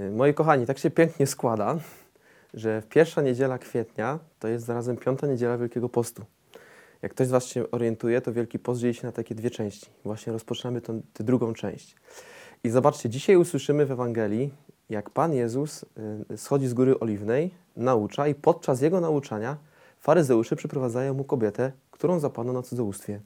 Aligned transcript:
Y, 0.00 0.10
Moi 0.10 0.34
kochani, 0.34 0.66
tak 0.66 0.78
się 0.78 0.90
pięknie 0.90 1.26
składa, 1.26 1.78
że 2.54 2.82
pierwsza 2.90 3.22
niedziela 3.22 3.58
kwietnia 3.58 4.18
to 4.38 4.48
jest 4.48 4.64
zarazem 4.64 4.96
piąta 4.96 5.26
niedziela 5.26 5.58
Wielkiego 5.58 5.88
Postu. 5.88 6.24
Jak 7.02 7.12
ktoś 7.12 7.26
z 7.26 7.30
Was 7.30 7.46
się 7.46 7.70
orientuje, 7.70 8.20
to 8.20 8.32
Wielki 8.32 8.58
Post 8.58 8.80
dzieli 8.80 8.94
się 8.94 9.06
na 9.06 9.12
takie 9.12 9.34
dwie 9.34 9.50
części. 9.50 9.86
Właśnie 10.04 10.32
rozpoczynamy 10.32 10.80
tą, 10.80 11.02
tę 11.12 11.24
drugą 11.24 11.54
część. 11.54 11.96
I 12.64 12.70
zobaczcie, 12.70 13.08
dzisiaj 13.08 13.36
usłyszymy 13.36 13.86
w 13.86 13.90
Ewangelii, 13.90 14.54
jak 14.90 15.10
Pan 15.10 15.34
Jezus 15.34 15.84
y, 16.30 16.38
schodzi 16.38 16.68
z 16.68 16.74
Góry 16.74 17.00
Oliwnej, 17.00 17.50
naucza 17.76 18.28
i 18.28 18.34
podczas 18.34 18.80
Jego 18.80 19.00
nauczania 19.00 19.56
faryzeusze 20.00 20.56
przyprowadzają 20.56 21.14
Mu 21.14 21.24
kobietę, 21.24 21.72
którą 21.90 22.18
zapano 22.18 22.52
na 22.52 22.62
cudzołóstwie. 22.62 23.20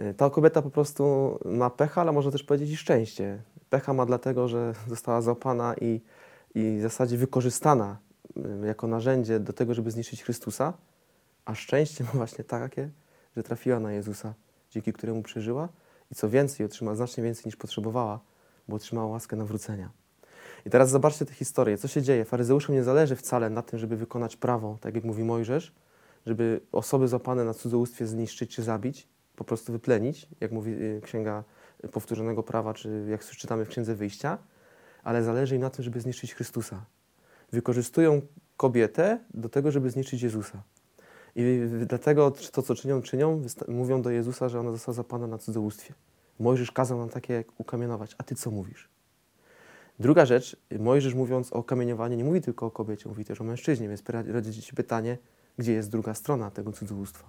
Y, 0.00 0.14
Ta 0.14 0.30
kobieta 0.30 0.62
po 0.62 0.70
prostu 0.70 1.38
ma 1.44 1.70
pecha, 1.70 2.00
ale 2.00 2.12
można 2.12 2.30
też 2.30 2.42
powiedzieć 2.42 2.70
i 2.70 2.76
szczęście. 2.76 3.38
Pecha 3.70 3.92
ma 3.92 4.06
dlatego, 4.06 4.48
że 4.48 4.74
została 4.88 5.20
złapana 5.20 5.74
i, 5.80 6.00
i 6.54 6.76
w 6.78 6.82
zasadzie 6.82 7.16
wykorzystana 7.16 7.98
jako 8.64 8.86
narzędzie 8.86 9.40
do 9.40 9.52
tego, 9.52 9.74
żeby 9.74 9.90
zniszczyć 9.90 10.22
Chrystusa, 10.22 10.72
a 11.44 11.54
szczęście 11.54 12.04
ma 12.04 12.10
właśnie 12.10 12.44
takie, 12.44 12.90
że 13.36 13.42
trafiła 13.42 13.80
na 13.80 13.92
Jezusa, 13.92 14.34
dzięki 14.70 14.92
któremu 14.92 15.22
przeżyła 15.22 15.68
i 16.12 16.14
co 16.14 16.28
więcej, 16.28 16.66
otrzymała 16.66 16.94
znacznie 16.94 17.24
więcej 17.24 17.42
niż 17.46 17.56
potrzebowała, 17.56 18.20
bo 18.68 18.76
otrzymała 18.76 19.08
łaskę 19.08 19.36
nawrócenia. 19.36 19.90
I 20.66 20.70
teraz 20.70 20.90
zobaczcie 20.90 21.26
tę 21.26 21.34
historię. 21.34 21.78
Co 21.78 21.88
się 21.88 22.02
dzieje? 22.02 22.24
Faryzeuszom 22.24 22.74
nie 22.74 22.84
zależy 22.84 23.16
wcale 23.16 23.50
na 23.50 23.62
tym, 23.62 23.78
żeby 23.78 23.96
wykonać 23.96 24.36
prawo, 24.36 24.78
tak 24.80 24.94
jak 24.94 25.04
mówi 25.04 25.24
Mojżesz, 25.24 25.72
żeby 26.26 26.60
osoby 26.72 27.08
złapane 27.08 27.44
na 27.44 27.54
cudzołóstwie 27.54 28.06
zniszczyć 28.06 28.54
czy 28.54 28.62
zabić, 28.62 29.08
po 29.36 29.44
prostu 29.44 29.72
wyplenić, 29.72 30.28
jak 30.40 30.52
mówi 30.52 30.72
y, 30.72 31.00
Księga 31.04 31.44
Powtórzonego 31.92 32.42
Prawa, 32.42 32.74
czy 32.74 33.06
jak 33.08 33.24
czytamy 33.24 33.64
w 33.64 33.68
Księdze 33.68 33.94
Wyjścia, 33.94 34.38
ale 35.04 35.22
zależy 35.22 35.54
im 35.54 35.60
na 35.60 35.70
tym, 35.70 35.84
żeby 35.84 36.00
zniszczyć 36.00 36.34
Chrystusa. 36.34 36.84
Wykorzystują 37.52 38.22
kobietę 38.56 39.18
do 39.34 39.48
tego, 39.48 39.70
żeby 39.70 39.90
zniszczyć 39.90 40.22
Jezusa. 40.22 40.62
I 41.36 41.60
dlatego 41.86 42.30
to, 42.30 42.62
co 42.62 42.74
czynią, 42.74 43.02
czynią, 43.02 43.42
mówią 43.68 44.02
do 44.02 44.10
Jezusa, 44.10 44.48
że 44.48 44.60
ona 44.60 44.72
została 44.72 44.94
zapana 44.94 45.26
na 45.26 45.38
cudzołóstwie. 45.38 45.94
Mojżesz 46.40 46.72
kazał 46.72 46.98
nam 46.98 47.08
takie 47.08 47.44
ukamienować, 47.58 48.14
a 48.18 48.22
ty 48.22 48.34
co 48.34 48.50
mówisz? 48.50 48.88
Druga 49.98 50.26
rzecz, 50.26 50.56
Mojżesz 50.78 51.14
mówiąc 51.14 51.52
o 51.52 51.62
kamieniowaniu 51.62 52.16
nie 52.16 52.24
mówi 52.24 52.40
tylko 52.40 52.66
o 52.66 52.70
kobiecie, 52.70 53.08
mówi 53.08 53.24
też 53.24 53.40
o 53.40 53.44
mężczyźnie, 53.44 53.88
więc 53.88 54.02
rodzi 54.26 54.62
się 54.62 54.72
pytanie, 54.72 55.18
gdzie 55.58 55.72
jest 55.72 55.90
druga 55.90 56.14
strona 56.14 56.50
tego 56.50 56.72
cudzołóstwa. 56.72 57.26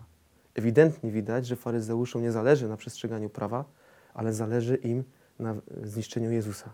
Ewidentnie 0.56 1.12
widać, 1.12 1.48
że 1.48 1.56
faryzeuszom 1.56 2.22
nie 2.22 2.32
zależy 2.32 2.68
na 2.70 2.78
przestrzeganiu 2.78 3.30
prawa, 3.30 3.66
ale 4.14 4.34
zależy 4.34 4.76
im 4.76 5.04
na 5.40 5.56
zniszczeniu 5.84 6.32
Jezusa. 6.32 6.74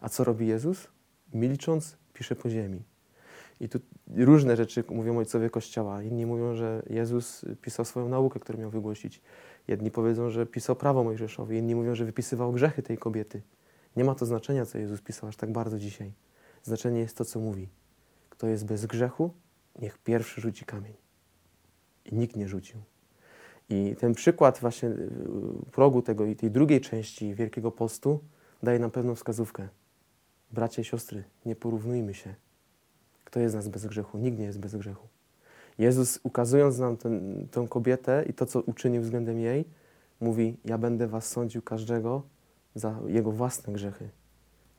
A 0.00 0.08
co 0.08 0.24
robi 0.24 0.46
Jezus? 0.46 0.88
Milcząc, 1.34 1.96
pisze 2.12 2.36
po 2.36 2.50
ziemi. 2.50 2.82
I 3.60 3.68
tu 3.68 3.78
różne 4.16 4.56
rzeczy 4.56 4.84
mówią 4.88 5.18
ojcowie 5.18 5.50
Kościoła. 5.50 6.02
Inni 6.02 6.26
mówią, 6.26 6.54
że 6.54 6.82
Jezus 6.90 7.44
pisał 7.62 7.84
swoją 7.84 8.08
naukę, 8.08 8.40
którą 8.40 8.58
miał 8.58 8.70
wygłosić. 8.70 9.20
Jedni 9.68 9.90
powiedzą, 9.90 10.30
że 10.30 10.46
pisał 10.46 10.76
prawo 10.76 11.04
Mojżeszowi, 11.04 11.56
inni 11.56 11.74
mówią, 11.74 11.94
że 11.94 12.04
wypisywał 12.04 12.52
grzechy 12.52 12.82
tej 12.82 12.98
kobiety. 12.98 13.42
Nie 13.96 14.04
ma 14.04 14.14
to 14.14 14.26
znaczenia, 14.26 14.66
co 14.66 14.78
Jezus 14.78 15.00
pisał 15.00 15.28
aż 15.28 15.36
tak 15.36 15.52
bardzo 15.52 15.78
dzisiaj. 15.78 16.12
Znaczenie 16.62 17.00
jest 17.00 17.16
to, 17.16 17.24
co 17.24 17.40
mówi. 17.40 17.68
Kto 18.30 18.46
jest 18.46 18.64
bez 18.64 18.86
grzechu, 18.86 19.34
niech 19.78 19.98
pierwszy 19.98 20.40
rzuci 20.40 20.64
kamień. 20.64 20.94
I 22.04 22.14
nikt 22.14 22.36
nie 22.36 22.48
rzucił. 22.48 22.80
I 23.68 23.96
ten 23.98 24.14
przykład 24.14 24.58
właśnie 24.58 24.88
y, 24.88 25.10
progu 25.72 26.02
tego 26.02 26.26
i 26.26 26.36
tej 26.36 26.50
drugiej 26.50 26.80
części 26.80 27.34
Wielkiego 27.34 27.70
Postu 27.70 28.20
daje 28.62 28.78
nam 28.78 28.90
pewną 28.90 29.14
wskazówkę. 29.14 29.68
Bracia 30.50 30.82
i 30.82 30.84
siostry, 30.84 31.24
nie 31.46 31.56
porównujmy 31.56 32.14
się. 32.14 32.34
Kto 33.24 33.40
jest 33.40 33.52
z 33.52 33.56
nas 33.56 33.68
bez 33.68 33.86
grzechu? 33.86 34.18
Nikt 34.18 34.38
nie 34.38 34.44
jest 34.44 34.60
bez 34.60 34.76
grzechu. 34.76 35.08
Jezus, 35.78 36.20
ukazując 36.22 36.78
nam 36.78 36.96
ten, 36.96 37.46
tę 37.50 37.66
kobietę 37.68 38.24
i 38.28 38.34
to, 38.34 38.46
co 38.46 38.60
uczynił 38.60 39.02
względem 39.02 39.38
jej, 39.38 39.64
mówi: 40.20 40.56
Ja 40.64 40.78
będę 40.78 41.06
was 41.06 41.26
sądził 41.26 41.62
każdego 41.62 42.22
za 42.74 43.00
jego 43.06 43.32
własne 43.32 43.72
grzechy. 43.72 44.08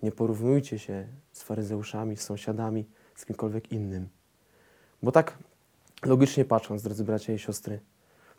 Nie 0.04 0.12
porównujcie 0.12 0.80
się 0.80 1.08
z 1.32 1.44
faryzeuszami, 1.44 2.18
z 2.18 2.22
sąsiadami, 2.22 2.86
z 3.16 3.26
kimkolwiek 3.26 3.72
innym. 3.72 4.10
Bo 5.04 5.12
tak 5.12 5.38
logicznie 6.06 6.46
patrząc, 6.46 6.84
drodzy 6.84 7.04
bracia 7.04 7.34
i 7.34 7.40
siostry, 7.40 7.80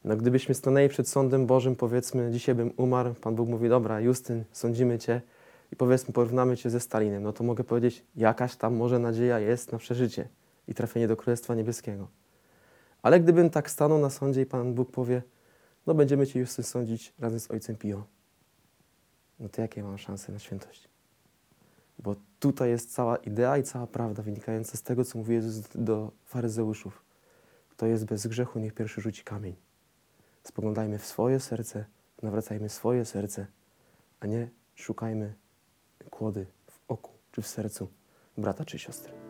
no 0.04 0.16
gdybyśmy 0.16 0.54
stanęli 0.54 0.88
przed 0.88 1.08
sądem 1.08 1.46
Bożym, 1.46 1.76
powiedzmy, 1.76 2.30
dzisiaj 2.32 2.54
bym 2.54 2.72
umarł, 2.76 3.14
Pan 3.14 3.34
Bóg 3.34 3.48
mówi, 3.48 3.68
dobra, 3.68 4.00
Justyn, 4.00 4.44
sądzimy 4.52 4.98
Cię 4.98 5.20
i 5.72 5.76
powiedzmy, 5.76 6.14
porównamy 6.14 6.56
Cię 6.56 6.70
ze 6.70 6.80
Stalinem, 6.80 7.22
no 7.22 7.32
to 7.32 7.44
mogę 7.44 7.64
powiedzieć, 7.64 8.04
jakaś 8.16 8.56
tam 8.56 8.76
może 8.76 8.98
nadzieja 8.98 9.38
jest 9.38 9.72
na 9.72 9.78
przeżycie 9.78 10.28
i 10.68 10.74
trafienie 10.74 11.08
do 11.08 11.16
Królestwa 11.16 11.54
Niebieskiego. 11.54 12.08
Ale 13.02 13.20
gdybym 13.20 13.50
tak 13.50 13.70
stanął 13.70 13.98
na 13.98 14.10
sądzie 14.10 14.40
i 14.40 14.46
Pan 14.46 14.74
Bóg 14.74 14.90
powie, 14.90 15.22
no 15.86 15.94
będziemy 15.94 16.26
Cię 16.26 16.40
Justyn 16.40 16.64
sądzić 16.64 17.14
razem 17.18 17.40
z 17.40 17.50
Ojcem 17.50 17.76
Pio, 17.76 18.04
no 19.40 19.48
to 19.48 19.62
jakie 19.62 19.82
mam 19.82 19.98
szanse 19.98 20.32
na 20.32 20.38
świętość? 20.38 20.88
Bo 21.98 22.16
tutaj 22.40 22.70
jest 22.70 22.94
cała 22.94 23.16
idea 23.16 23.58
i 23.58 23.62
cała 23.62 23.86
prawda 23.86 24.22
wynikająca 24.22 24.76
z 24.76 24.82
tego, 24.82 25.04
co 25.04 25.18
mówi 25.18 25.34
Jezus 25.34 25.68
do 25.74 26.10
faryzeuszów. 26.24 27.04
Kto 27.68 27.86
jest 27.86 28.04
bez 28.04 28.26
grzechu, 28.26 28.58
niech 28.58 28.74
pierwszy 28.74 29.00
rzuci 29.00 29.24
kamień. 29.24 29.56
Spoglądajmy 30.44 30.98
w 30.98 31.06
swoje 31.06 31.40
serce, 31.40 31.84
nawracajmy 32.22 32.68
swoje 32.68 33.04
serce, 33.04 33.46
a 34.20 34.26
nie 34.26 34.48
szukajmy 34.74 35.34
kłody 36.10 36.46
w 36.70 36.80
oku 36.88 37.10
czy 37.32 37.42
w 37.42 37.46
sercu 37.46 37.88
brata 38.36 38.64
czy 38.64 38.78
siostry. 38.78 39.29